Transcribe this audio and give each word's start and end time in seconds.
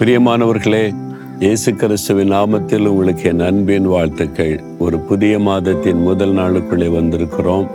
பிரியமானவர்களே 0.00 0.94
இயேசு 1.40 1.74
கிறிஸ்துவின் 1.74 2.32
நாமத்தில் 2.32 2.86
உங்களுக்கு 2.86 3.22
என் 3.22 3.40
அன்பின் 3.40 3.86
வாழ்த்துக்கள். 3.86 4.62
ஒரு 4.78 4.98
புதிய 4.98 5.38
மாதத்தின் 5.38 6.00
முதல் 6.02 6.34
நாளுக்குள்ளே 6.34 6.90
வந்திருக்கிறோம். 6.92 7.68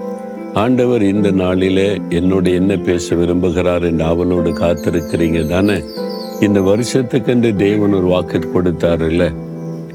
ஆண்டவர் 0.54 1.02
இந்த 1.02 1.32
நாளிலே 1.32 2.02
என்னோடு 2.10 2.54
என்ன 2.54 2.76
பேச 2.76 3.16
விரும்புகிறார் 3.16 3.82
என்று 3.82 4.06
அவளோடு 4.06 4.50
காத்திருக்கிறீங்க 4.50 5.50
தானே? 5.50 5.84
இந்த 6.40 6.60
வருஷத்துக்கென்று 6.60 7.56
தேவன் 7.56 7.94
ஒரு 7.94 8.06
வாக்கு 8.06 8.52
கொடுத்தார் 8.52 9.10
இல்லை? 9.10 9.32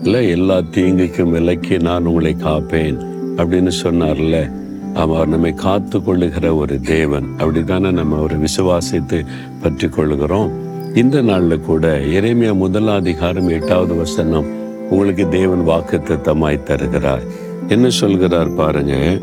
இல்லை 0.02 0.28
எல்லா 0.28 0.58
தீங்குக்கும் 0.58 1.30
விலக்கி 1.30 1.78
நான் 1.78 2.06
உங்களை 2.06 2.36
காப்பேன் 2.44 3.06
அப்படின்னு 3.36 3.70
சொன்னார்ல? 3.82 4.52
அவர் 4.94 5.28
நம்மை 5.28 5.52
காத்து 5.52 6.02
கொள்ளுகிற 6.02 6.54
ஒரு 6.54 6.80
தேவன். 6.80 7.24
அப்படி 7.32 7.64
தானே 7.64 7.90
நம்ம 7.90 8.16
ஒரு 8.16 8.34
விசுவாசித்து 8.36 9.26
பற்றி 9.62 9.88
கொள்கிறோம் 9.88 10.68
இந்த 10.94 11.22
நாளில் 11.22 11.60
கூட 11.60 11.98
இறைமையா 11.98 12.54
முதல் 12.54 12.88
அதிகாரம் 12.88 13.48
எட்டாவது 13.48 13.94
வசனம் 13.94 14.46
உங்களுக்கு 14.90 15.28
தேவன் 15.28 15.64
வாக்கு 15.64 15.98
தத்தமாய் 15.98 16.62
தருகிறார். 16.62 17.20
என்ன 17.68 17.88
சொல்கிறார் 17.88 18.54
பாருங்க 18.54 19.18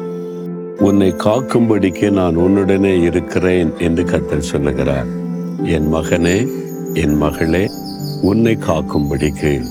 உன்னை 0.79 1.09
காக்கும்படிக்கு 1.11 2.09
நான் 2.09 2.35
உன்னுடனே 2.35 3.01
இருக்கிறேன் 3.01 3.73
என்று 3.77 4.03
கத்தல் 4.03 4.49
சொல்லுகிறார். 4.51 5.05
என் 5.63 5.93
மகனே 5.93 6.47
என் 6.93 7.17
மகளே 7.17 7.69
உன்னை 8.21 8.57
காக்கும்படிக்கு. 8.67 9.61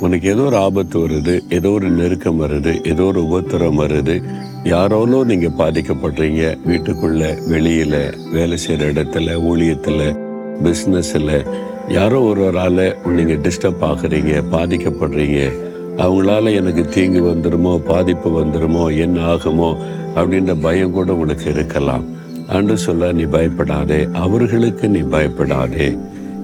உனக்கு 0.00 0.28
ஏதோ 0.28 0.42
ஒரு 0.42 0.56
ஆபத்து 0.56 1.08
வருது 1.08 1.40
ஏதோ 1.48 1.70
ஒரு 1.70 1.90
நெருக்கம் 1.90 2.40
வருது 2.40 2.86
ஏதோ 2.86 3.02
ஒரு 3.02 3.22
உபத்திரம் 3.28 3.80
வருது. 3.80 4.22
யாரோலோ 4.64 5.24
நீங்கள் 5.24 5.58
பாதிக்கப்படுறீங்க 5.58 6.56
வீட்டுக்குள்ள 6.66 7.48
வெளியில் 7.48 8.14
வேலை 8.32 8.56
செய்கிற 8.56 8.92
இடத்துல 8.92 9.34
ஊழியத்தில் 9.44 10.23
பிஸ்னஸில் 10.62 11.46
யாரோ 11.88 12.20
ஒருவரால் 12.20 12.96
நீங்கள் 13.06 13.38
டிஸ்டர்ப் 13.38 13.84
ஆகுறீங்க 13.84 14.42
பாதிக்கப்படுறீங்க. 14.52 15.52
அவங்களால 15.96 16.54
எனக்கு 16.54 16.88
தீங்கு 16.88 17.22
வந்துருமோ 17.22 17.78
பாதிப்பு 17.78 18.44
வந்துருமோ 18.44 18.98
என்ன 18.98 19.34
ஆகுமோ 19.34 19.76
அப்படின்ற 20.16 20.56
பயம் 20.60 20.90
கூட 20.90 21.14
உனக்கு 21.14 21.50
இருக்கலாம். 21.50 22.04
அன்று 22.48 22.78
சொல்ல 22.78 23.12
நீ 23.12 23.22
பயப்படாதே. 23.22 24.08
அவர்களுக்கு 24.12 24.88
நீ 24.88 24.98
பயப்படாதே. 24.98 25.96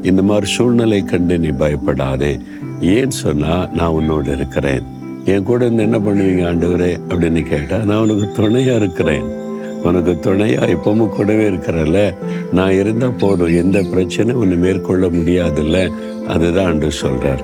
இந்த 0.02 0.22
மாதிரி 0.22 0.46
சூழ்நிலை 0.46 1.04
கண்டு 1.04 1.38
நீ 1.38 1.48
பயப்படாதே. 1.48 2.38
ஏன் 2.80 3.10
சொன்னால் 3.10 3.70
நான் 3.72 3.88
உன்னோடு 3.88 4.32
இருக்கிறேன். 4.32 4.82
என் 5.24 5.42
கூட 5.42 5.66
இருந்து 5.66 5.82
என்ன 5.82 5.98
பண்ணுவீங்க 5.98 6.54
ஆண்டவரே? 6.54 7.00
அப்படின்னு 7.08 7.48
கேட்டால் 7.48 7.84
நான் 7.84 8.08
உனக்கு 8.08 8.32
துணையாக 8.32 8.76
இருக்கிறேன். 8.76 9.39
உனக்கு 9.82 10.18
துணையாக 10.18 10.66
எப்பவும் 10.66 11.08
கூடவே 11.08 11.48
இருக்கிறல்ல? 11.48 12.14
நான் 12.52 12.72
இருந்தால் 12.72 13.18
போதும். 13.18 13.56
எந்த 13.56 13.82
பிரச்சனை 13.90 14.34
ஒன்று 14.34 14.56
மேற்கொள்ள 14.56 15.06
முடியாதுல்ல. 15.06 15.90
அதுதான் 16.26 16.66
அன்று 16.66 16.90
சொல்கிறார் 16.90 17.42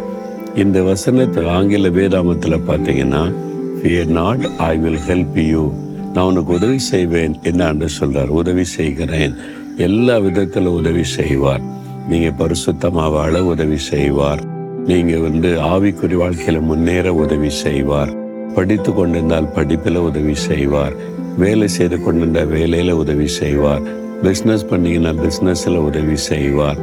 இந்த 0.54 0.82
வசனத்தை 0.82 1.46
ஆங்கில 1.46 1.88
வேதாமத்தில் 1.88 2.60
பார்த்தீங்கன்னா 2.68 3.34
fear 3.80 4.06
not 4.06 4.48
I 4.58 4.76
will 4.76 4.98
help 5.08 5.48
you 5.48 5.72
நான் 6.14 6.24
உனக்கு 6.24 6.52
உதவி 6.52 6.78
செய்வேன் 6.78 7.34
என்ன 7.42 7.66
அன்று 7.66 7.88
சொல்கிறார் 7.88 8.28
உதவி 8.28 8.64
செய்கிறேன். 8.64 9.34
எல்லா 9.76 10.18
விதத்தில் 10.18 10.66
உதவி 10.66 11.04
செய்வார். 11.04 11.60
நீங்கள் 12.08 12.32
பரிசுத்தமாக 12.38 13.10
வாழ 13.10 13.44
உதவி 13.44 13.76
செய்வார். 13.76 14.40
நீங்கள் 14.86 15.20
வந்து 15.20 15.60
ஆவிக்குறி 15.60 16.14
வாழ்க்கையில் 16.14 16.62
முன்னேற 16.62 17.14
உதவி 17.14 17.50
செய்வார். 17.50 18.12
படித்து 18.54 18.94
கொண்டிருந்தால் 18.94 19.52
படிப்பில் 19.52 19.96
உதவி 19.96 20.34
செய்வார். 20.34 20.92
வேலை 21.36 21.68
செய்து 21.68 22.02
கொண்டிருந்த 22.02 22.44
வேலையில 22.44 22.90
உதவி 22.90 23.26
செய்வார். 23.26 23.82
பிஸ்னஸ் 24.22 24.68
பண்ணீங்கன்னா 24.68 25.22
பிஸ்னஸ்ல 25.22 25.76
உதவி 25.76 26.16
செய்வார். 26.16 26.78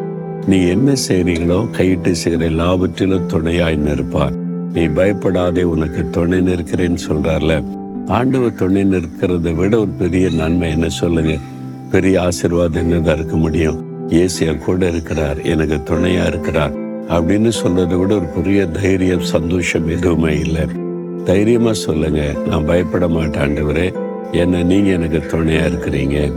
நீ 0.45 0.67
என்ன 0.67 0.93
செய்றீங்களோ 1.09 1.71
கையிட்டு 1.71 2.11
செய்கிற 2.11 2.45
எல்லாவற்றிலும் 2.45 3.25
துணையாய் 3.25 3.75
நிற்பார். 3.75 4.35
நீ 4.73 4.83
பயப்படாதே 4.85 5.63
உனக்கு 5.63 6.09
துணை 6.09 6.39
நிற்கிறேன்னு 6.39 6.97
சொல்றார்ல. 7.09 7.63
ஆண்டவர் 8.07 8.53
துணை 8.53 8.83
நிற்கிறத 8.83 9.55
விட 9.55 9.79
ஒரு 9.79 9.89
பெரிய 9.89 10.29
நன்மை 10.29 10.71
என்ன 10.71 10.89
சொல்லுங்க? 10.89 11.37
பெரிய 11.91 12.21
ஆசீர்வாதம் 12.21 12.81
என்னதான் 12.81 13.15
இருக்க 13.15 13.35
முடியும்? 13.35 14.07
ஏசியா 14.09 14.57
கூட 14.57 14.89
இருக்கிறார் 14.89 15.41
எனக்கு 15.41 15.95
துணையா 15.95 16.25
இருக்கிறார் 16.25 16.73
அப்படின்னு 17.07 17.51
சொல்றதை 17.63 17.99
விட 17.99 18.15
ஒரு 18.15 18.25
பெரிய 18.25 18.65
தைரியம் 18.65 19.21
சந்தோஷம் 19.21 19.87
எதுவுமே 19.87 20.39
இல்லை. 20.39 20.61
தைரியமா 21.25 21.73
சொல்லுங்க 21.73 22.33
நான் 22.49 22.65
பயப்பட 22.65 23.07
மாட்டேன் 23.07 23.41
ஆண்டவரே. 23.41 23.93
என்ன 24.33 24.63
நீங்க 24.63 24.89
எனக்கு 24.89 25.17
துணையா 25.17 25.71
இருக்கிறீங்க. 25.71 26.31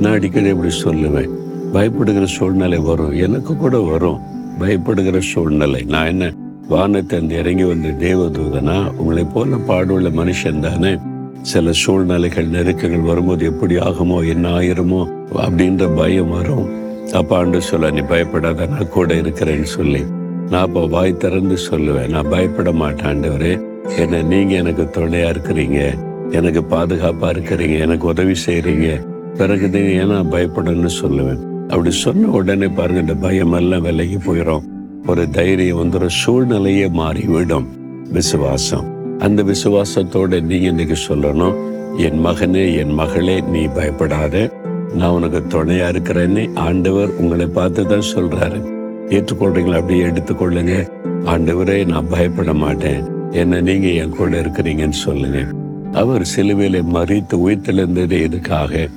நான் 0.00 0.12
அடிக்கடி 0.12 0.48
இப்படி 0.48 0.74
சொல்லுவேன். 0.84 1.28
பயப்படுகிற 1.72 2.24
சூழ்நிலை 2.24 2.78
வரும். 2.78 3.12
எனக்கு 3.12 3.56
கூட 3.56 3.78
வரும். 3.78 4.18
பயப்படுகிற 4.60 5.18
சூழ்நிலை. 5.18 5.82
நான் 5.82 6.06
என்ன 6.06 6.32
வானத்தை 6.68 7.18
அந்த 7.18 7.34
இறங்கி 7.34 7.64
வந்த 7.64 7.88
தேவதூதனா? 7.88 8.94
உங்களை 8.94 9.24
போல 9.24 9.56
பாடுள்ள 9.56 10.10
மனுஷன் 10.10 10.60
தானே? 10.60 10.98
சில 11.42 11.72
சூழ்நிலைகள் 11.72 12.48
நெருக்கங்கள் 12.48 13.00
வரும்போது 13.00 13.46
எப்படி 13.46 13.76
ஆகுமோ 13.76 14.28
என்ன 14.28 14.48
ஆயிருமோ 14.48 15.12
அப்படின்ற 15.34 15.96
பயம் 15.96 16.30
வரும். 16.30 16.68
அப்ப 17.12 17.36
ஆண்டு 17.36 17.62
சொல்ல 17.62 17.90
நீ 17.90 18.00
பயப்படாத 18.00 18.66
நான் 18.66 18.88
கூட 18.88 19.14
இருக்கிறேன்னு 19.14 19.62
சொல்லி. 19.62 20.04
நான் 20.50 20.62
அப்போ 20.62 20.86
வாய் 20.86 21.16
திறந்து 21.16 21.56
சொல்லுவேன். 21.70 22.08
நான் 22.08 22.28
பயப்பட 22.28 22.72
மாட்டாண்டவரே 22.72 23.60
என்ன 23.98 24.22
நீங்க 24.22 24.54
எனக்கு 24.54 24.82
துணையா 24.82 25.36
இருக்கிறீங்க. 25.36 26.10
எனக்கு 26.32 26.60
பாதுகாப்பா 26.60 27.28
இருக்கிறீங்க 27.34 27.78
எனக்கு 27.78 28.06
உதவி 28.06 28.34
செய்கிறீங்க 28.46 28.88
பிறகு 29.38 29.68
நீங்க 29.68 29.92
ஏன்னா 30.02 30.18
பயப்படணும்னு 30.34 30.90
சொல்லுவேன். 31.02 31.40
அப்படி 31.68 31.90
சொன்ன 31.90 32.28
உடனே 32.28 32.68
பாருங்க 32.68 33.00
இந்த 33.00 33.14
பயம் 33.14 33.52
எல்லாம் 33.52 33.82
விலகி 33.82 34.16
போயிடும் 34.16 34.64
ஒரு 35.06 35.30
தைரியம் 35.30 35.78
வந்துடும் 35.78 36.16
சூழ்நிலையே 36.20 36.88
மாறிவிடும். 36.88 37.66
விசுவாசம். 38.12 38.86
அந்த 39.18 39.42
விசுவாசத்தோட 39.42 40.40
நீங்க 40.42 40.66
இன்னைக்கு 40.66 40.96
சொல்லணும். 41.08 41.56
என் 41.96 42.26
மகனே 42.26 42.76
என் 42.76 42.94
மகளே 42.94 43.40
நீ 43.40 43.62
பயப்படாத. 43.64 44.50
நான் 44.94 45.10
உனக்கு 45.10 45.40
துணையா 45.48 45.86
இருக்கிறேன்னு 45.94 46.50
ஆண்டவர் 46.54 47.10
உங்களை 47.18 47.46
பார்த்து 47.46 47.86
தான் 47.86 48.10
சொல்றாரு. 48.14 48.60
ஏற்றுக்கொள்றீங்களா 49.08 49.80
அப்படியே 49.80 50.04
எடுத்துக்கொள்ளுங்க. 50.04 50.74
ஆண்டவரே 51.24 51.86
நான் 51.86 52.08
பயப்பட 52.08 52.54
மாட்டேன். 52.54 53.02
என்ன 53.30 53.60
நீங்க 53.60 53.88
என் 53.88 54.16
கூட 54.16 54.40
இருக்கிறீங்கன்னு 54.40 55.00
சொல்லுங்க. 55.06 55.40
அவர் 55.92 56.26
சிலுவையில 56.36 56.82
மறித்து 56.92 57.34
உயிர்த்தெழுந்தது 57.34 58.20
எதுக்காக? 58.20 58.88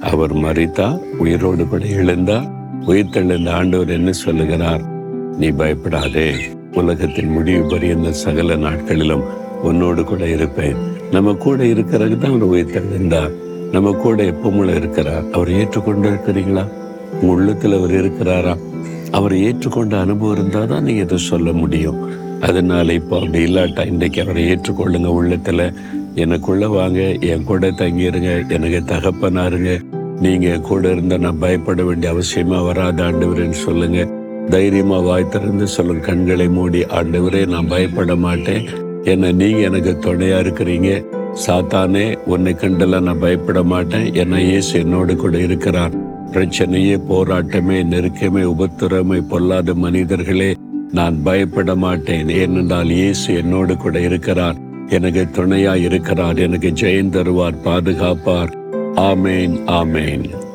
அவர் 0.00 0.34
மறித்தா 0.34 0.98
உயிரோடு 1.18 1.68
கூட 1.68 1.84
எழுந்தா 1.84 2.50
உயிர்த்தெழுந்த 2.86 3.48
ஆண்டவர் 3.50 3.88
என்ன 3.88 4.12
சொல்லுகிறார்? 4.12 4.82
நீ 5.38 5.48
பயப்படாதே. 5.48 6.34
உலகத்தின் 6.72 7.28
முடிவு 7.28 7.70
பரியந்த 7.70 8.10
சகல 8.10 8.56
நாட்களிலும் 8.56 9.22
உன்னோடு 9.62 10.04
கூட 10.04 10.28
இருப்பேன். 10.28 10.76
நம்ம 11.10 11.32
கூட 11.32 11.64
இருக்கிறதுக்கு 11.64 12.18
தான் 12.18 12.30
அவர் 12.30 12.50
உயிர்த்தெழுந்தார். 12.50 13.30
நம்ம 13.72 13.92
கூட 13.92 14.22
எப்பவும் 14.22 14.74
இருக்கிறார். 14.74 15.24
அவர் 15.32 15.50
ஏற்றுக்கொண்டு 15.50 16.10
இருக்கிறீங்களா 16.10 16.64
உங்க 17.20 17.42
உள்ளத்துல 17.42 17.78
அவர் 17.78 17.90
இருக்கிறாரா? 17.90 18.58
அவர் 19.10 19.32
ஏற்றுக்கொண்ட 19.32 20.00
அனுபவம் 20.00 20.36
இருந்தால் 20.36 20.66
தான் 20.66 20.82
நீங்கள் 20.82 21.04
இதை 21.04 21.18
சொல்ல 21.18 21.52
முடியும். 21.52 22.28
அதனால 22.40 22.92
இப்போ 22.92 23.18
அப்படி 23.18 23.44
இல்லாட்டா 23.44 23.86
இன்றைக்கு 23.86 24.22
அவரை 24.22 24.44
ஏற்றுக்கொள்ளுங்க 24.54 25.08
உள்ளத்துல. 25.22 25.74
எனக்குள்ள 26.14 26.68
வாங்க 26.68 27.00
என் 27.02 27.44
கூட 27.44 27.70
தங்கிருங்க 27.70 28.48
எனக்கு 28.48 28.94
தகப்பனாருங்க. 28.94 29.80
நீங்க 30.20 30.58
கூட 30.58 30.90
இருந்தா 30.90 31.16
நான் 31.16 31.38
பயப்பட 31.38 31.82
வேண்டிய 31.82 32.12
அவசியமா 32.12 32.64
வராத 32.64 33.04
ஆண்டவரேன்னு 33.04 33.50
சொல்லுங்க. 33.50 34.08
தைரியமா 34.48 34.98
வாய் 34.98 35.28
திறந்து 35.28 35.66
சொல்லுங்க. 35.66 36.06
கண்களை 36.06 36.48
மூடி 36.48 36.80
ஆண்டவரே 36.80 37.46
நான் 37.46 37.68
பயப்பட 37.68 38.16
மாட்டேன். 38.16 38.66
என்ன 39.04 39.32
நீங்க 39.32 39.58
எனக்கு 39.58 39.98
துணையா 40.00 40.38
இருக்கிறீங்க. 40.44 41.04
சாத்தானே 41.46 42.18
உன்னை 42.26 42.54
கண்டெல்லாம் 42.54 43.02
நான் 43.02 43.18
பயப்பட 43.18 43.62
மாட்டேன். 43.62 44.14
என்ன 44.14 44.42
இயேசு 44.42 44.78
என்னோடு 44.78 45.16
கூட 45.16 45.38
இருக்கிறார். 45.38 45.92
பிரச்சனையே 46.32 47.00
போராட்டமே 47.08 47.84
நெருக்கமே 47.84 48.42
உபத்திரமை 48.42 49.28
பொல்லாத 49.28 49.74
மனிதர்களே 49.74 50.54
நான் 50.92 51.22
பயப்பட 51.22 51.74
மாட்டேன். 51.74 52.28
ஏனென்றால் 52.28 52.90
இயேசு 52.90 53.34
என்னோடு 53.34 53.76
கூட 53.76 54.00
இருக்கிறார். 54.00 54.68
எனக்கு 54.90 55.28
துணையா 55.32 55.74
இருக்கிறார் 55.80 56.38
எனக்கு 56.38 56.68
ஜெயம் 56.68 57.10
தருவார் 57.10 57.60
பாதுகாப்பார். 57.64 58.58
ஆமேன் 58.94 59.56
ஆமேன். 59.66 60.49